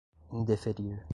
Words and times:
indeferir 0.33 1.03